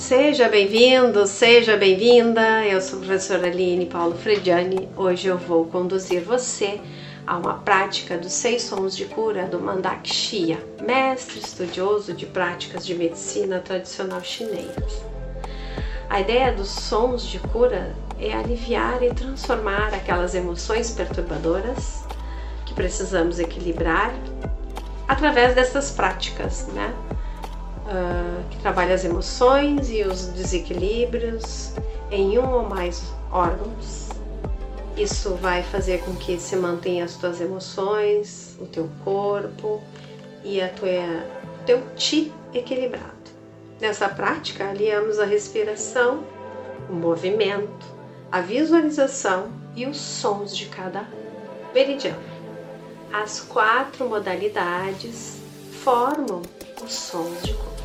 [0.00, 2.64] Seja bem-vindo, seja bem-vinda.
[2.64, 4.88] Eu sou a professora Aline Paulo Frediani.
[4.96, 6.80] Hoje eu vou conduzir você
[7.26, 12.94] a uma prática dos seis sons de cura do Mandak mestre estudioso de práticas de
[12.94, 15.04] medicina tradicional chinesa.
[16.08, 22.04] A ideia dos sons de cura é aliviar e transformar aquelas emoções perturbadoras
[22.64, 24.12] que precisamos equilibrar
[25.06, 26.90] através dessas práticas, né?
[27.90, 31.72] Uh, que trabalha as emoções e os desequilíbrios
[32.08, 34.10] em um ou mais órgãos.
[34.96, 39.82] Isso vai fazer com que se mantenha as tuas emoções, o teu corpo
[40.44, 41.26] e a tua,
[41.66, 43.10] teu ti equilibrado.
[43.80, 46.22] Nessa prática, aliamos a respiração,
[46.88, 47.86] o movimento,
[48.30, 51.06] a visualização e os sons de cada
[51.74, 52.22] meridiano.
[53.12, 55.40] As quatro modalidades
[55.82, 56.42] formam
[56.84, 57.79] os sons de corpo,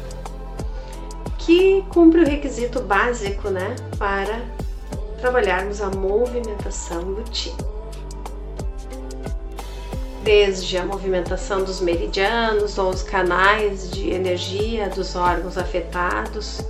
[1.46, 4.42] que cumpre o requisito básico, né, para
[5.22, 7.54] trabalharmos a movimentação do ti.
[10.24, 16.62] Desde a movimentação dos meridianos ou os canais de energia dos órgãos afetados,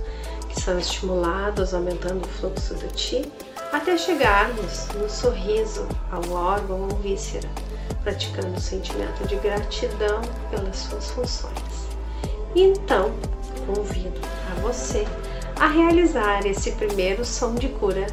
[0.46, 3.32] que são estimulados, aumentando o fluxo do ti,
[3.72, 7.48] até chegarmos no sorriso ao órgão ou víscera,
[8.04, 11.56] praticando o sentimento de gratidão pelas suas funções.
[12.54, 13.10] Então,
[13.66, 14.35] convido
[14.66, 15.06] você
[15.60, 18.06] a realizar esse primeiro som de cura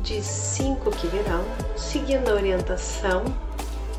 [0.00, 1.44] de cinco que virão,
[1.76, 3.22] seguindo a orientação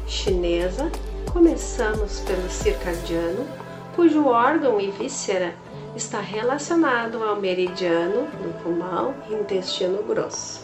[0.05, 0.91] chinesa.
[1.31, 3.47] Começamos pelo circadiano,
[3.95, 5.55] cujo órgão e víscera
[5.95, 10.61] está relacionado ao meridiano no pulmão e intestino grosso.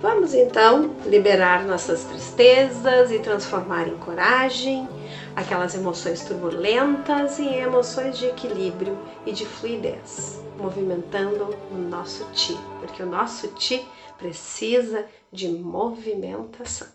[0.00, 4.88] Vamos então liberar nossas tristezas e transformar em coragem
[5.36, 13.02] aquelas emoções turbulentas em emoções de equilíbrio e de fluidez, movimentando o nosso ti, porque
[13.02, 13.84] o nosso ti
[14.16, 16.88] precisa de movimentação.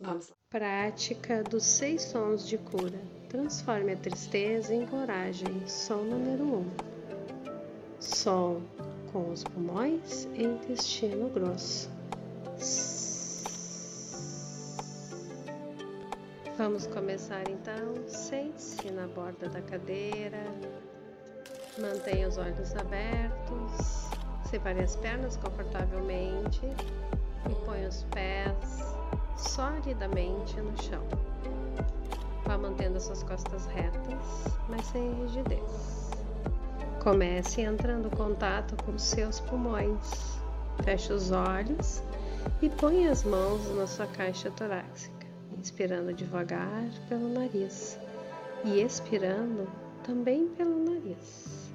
[0.00, 0.34] Vamos lá.
[0.50, 2.98] Prática dos seis sons de cura.
[3.28, 5.66] Transforme a tristeza em coragem.
[5.66, 6.66] Som número um.
[8.00, 8.62] Som
[9.12, 11.97] com os pulmões e intestino grosso.
[16.58, 18.08] Vamos começar então.
[18.08, 20.42] Sente-se na borda da cadeira,
[21.78, 24.10] mantenha os olhos abertos,
[24.50, 26.62] separe as pernas confortavelmente
[27.48, 28.84] e põe os pés
[29.36, 31.06] solidamente no chão.
[32.44, 36.10] Vá mantendo suas costas retas, mas sem rigidez.
[37.00, 40.40] Comece entrando em contato com os seus pulmões.
[40.82, 42.02] Feche os olhos
[42.60, 45.17] e põe as mãos na sua caixa torácica,
[45.58, 47.98] inspirando devagar pelo nariz
[48.64, 49.68] e expirando
[50.04, 51.68] também pelo nariz.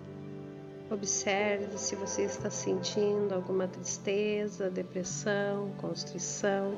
[0.89, 6.77] Observe se você está sentindo alguma tristeza, depressão, constrição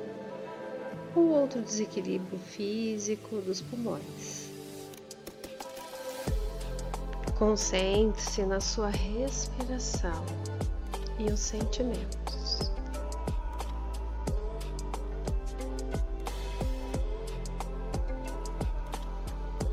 [1.14, 4.48] ou outro desequilíbrio físico dos pulmões.
[7.38, 10.24] Concentre-se na sua respiração
[11.18, 12.45] e os sentimentos.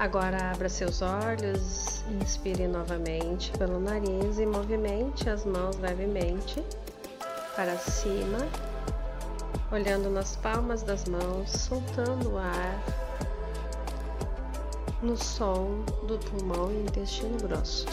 [0.04, 6.62] Agora abra seus olhos, inspire novamente pelo nariz e movimente as mãos levemente
[7.56, 8.40] para cima,
[9.72, 12.84] olhando nas palmas das mãos, soltando o ar
[15.02, 17.86] no som do pulmão e intestino grosso.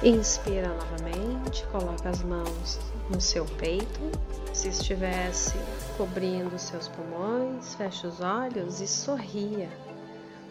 [0.00, 2.78] Inspira novamente, coloca as mãos
[3.10, 4.00] no seu peito.
[4.62, 5.54] Se estivesse
[5.96, 9.68] cobrindo seus pulmões, feche os olhos e sorria.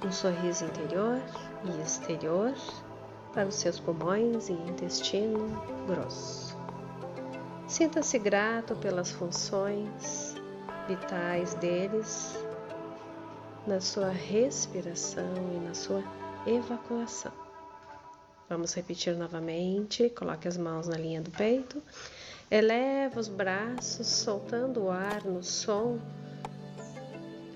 [0.06, 1.22] Um sorriso interior
[1.64, 2.54] e exterior
[3.34, 5.48] para os seus pulmões e intestino
[5.88, 6.58] grosso.
[7.70, 10.35] Sinta-se grato pelas funções
[10.90, 12.38] vitais deles
[13.66, 16.03] na sua respiração e na sua
[16.46, 17.32] evacuação.
[18.50, 20.09] Vamos repetir novamente.
[20.09, 21.82] Coloque as mãos na linha do peito
[22.52, 25.98] Eleva os braços, soltando o ar no som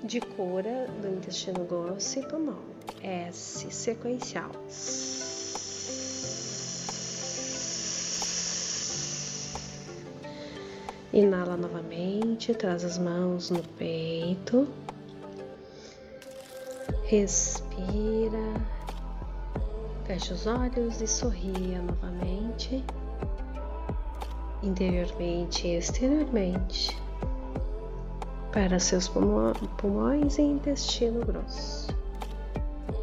[0.01, 2.63] de cura do intestino grosso e pulmão.
[3.03, 4.49] S sequencial.
[11.11, 14.65] Inala novamente, traz as mãos no peito.
[17.03, 18.53] Respira.
[20.05, 22.81] Fecha os olhos e sorria novamente
[24.65, 26.97] interiormente e exteriormente
[28.51, 29.09] para seus
[29.77, 31.95] pulmões e intestino grosso.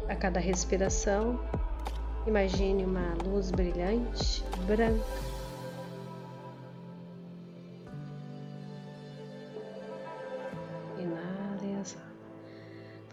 [0.09, 1.39] A cada respiração,
[2.27, 5.33] imagine uma luz brilhante, branca.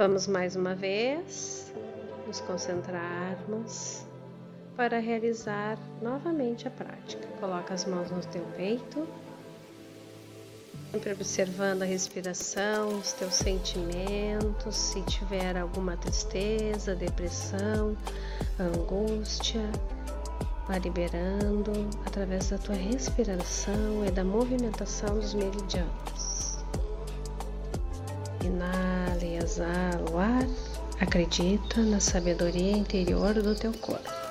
[0.01, 1.71] Vamos mais uma vez
[2.27, 4.07] nos concentrarmos
[4.81, 7.29] para realizar novamente a prática.
[7.39, 9.07] Coloca as mãos no teu peito
[10.91, 17.95] Sempre observando a respiração, os teus sentimentos, se tiver alguma tristeza, depressão,
[18.59, 19.61] angústia,
[20.67, 21.73] vá liberando
[22.07, 26.59] através da tua respiração e da movimentação dos meridianos.
[28.43, 30.47] Inala e exala o ar,
[30.99, 34.30] acredita na sabedoria interior do teu corpo.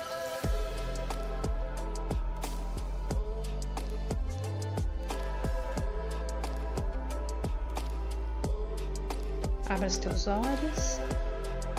[9.90, 11.00] Os teus olhos,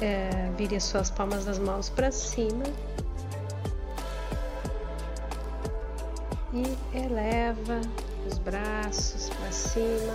[0.01, 2.65] é, vire as suas palmas das mãos para cima
[6.51, 7.79] e eleva
[8.27, 10.13] os braços para cima,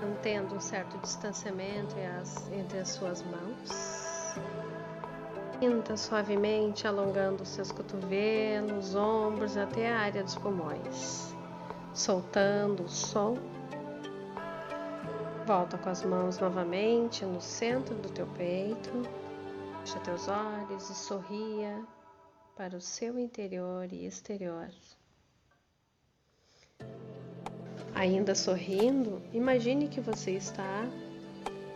[0.00, 1.96] mantendo um certo distanciamento
[2.52, 4.38] entre as suas mãos.
[5.58, 11.34] Sinta suavemente alongando os seus cotovelos, ombros até a área dos pulmões,
[11.92, 13.36] soltando o som
[15.46, 18.90] Volta com as mãos novamente no centro do teu peito.
[19.80, 21.84] Fecha teus olhos e sorria
[22.56, 24.68] para o seu interior e exterior.
[27.94, 30.84] Ainda sorrindo, imagine que você está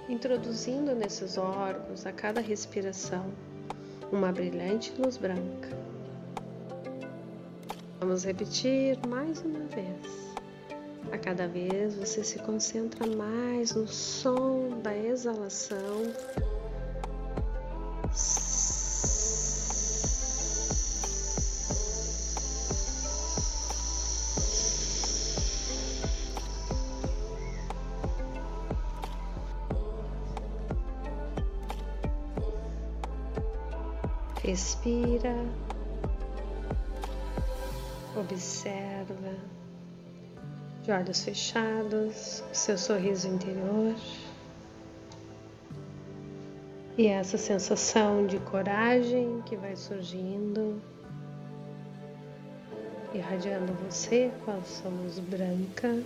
[0.08, 3.32] introduzindo nesses órgãos a cada respiração
[4.12, 5.68] uma brilhante luz branca.
[7.98, 10.33] Vamos repetir mais uma vez.
[11.12, 16.12] A cada vez você se concentra mais no som da exalação.
[34.44, 35.34] Respira,
[38.14, 39.34] observa
[40.84, 43.94] de olhos fechados, seu sorriso interior.
[46.98, 50.80] E essa sensação de coragem que vai surgindo,
[53.14, 56.02] irradiando você com a sua luz branca.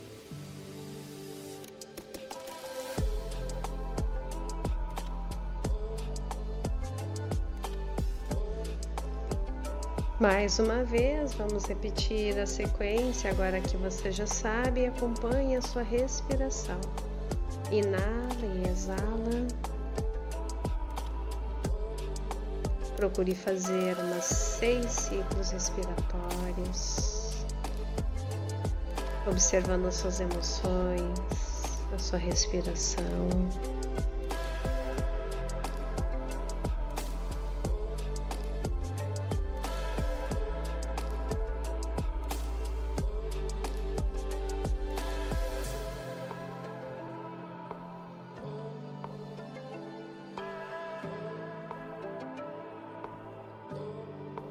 [10.21, 14.87] Mais uma vez, vamos repetir a sequência agora que você já sabe.
[14.87, 16.81] Acompanhe a sua respiração.
[17.71, 18.05] Inala
[18.43, 19.47] e exala.
[22.97, 27.47] Procure fazer umas seis ciclos respiratórios,
[29.25, 31.17] observando as suas emoções,
[31.95, 33.05] a sua respiração.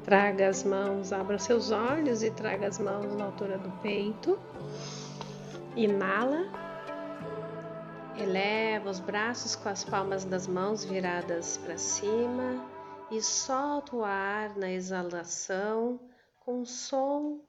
[0.08, 4.38] Traga as mãos, abra seus olhos e traga as mãos na altura do peito.
[5.76, 6.46] Inala.
[8.16, 12.64] Eleva os braços com as palmas das mãos viradas para cima
[13.10, 16.00] e solta o ar na exalação
[16.40, 17.40] com o som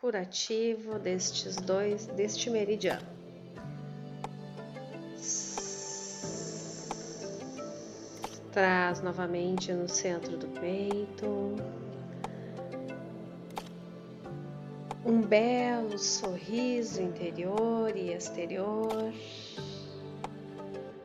[0.00, 3.06] curativo destes dois, deste meridiano.
[8.50, 11.81] Traz novamente no centro do peito.
[15.04, 19.12] Um belo sorriso interior e exterior,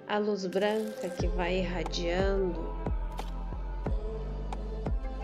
[0.07, 2.75] a luz branca que vai irradiando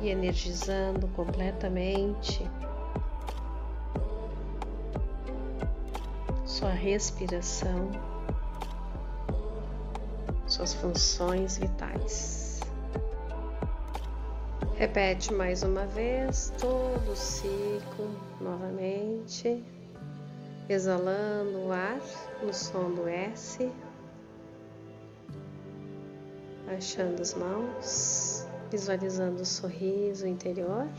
[0.02, 2.42] e energizando completamente
[6.44, 7.92] sua respiração,
[10.48, 12.63] suas funções vitais.
[14.84, 19.64] Repete mais uma vez todo o ciclo novamente,
[20.68, 22.02] exalando o ar
[22.44, 23.72] no som do S,
[26.66, 30.90] baixando as mãos, visualizando o sorriso interior.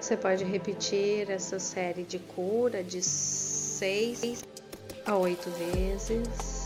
[0.00, 4.44] Você pode repetir essa série de cura de seis
[5.06, 6.64] a oito vezes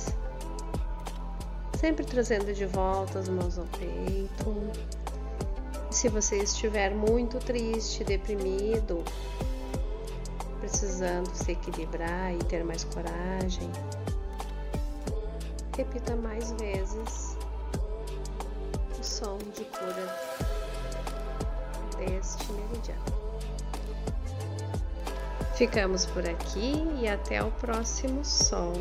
[1.79, 5.08] sempre trazendo de volta as mãos ao peito.
[5.91, 9.03] Se você estiver muito triste, deprimido,
[10.61, 13.71] precisando se equilibrar e ter mais coragem,
[15.77, 17.37] repita mais vezes
[18.99, 20.17] o som de cura
[21.97, 23.19] deste meridiano.
[25.55, 28.75] Ficamos por aqui e até o próximo som.